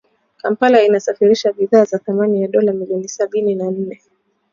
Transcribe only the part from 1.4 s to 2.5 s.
bidhaa za thamani ya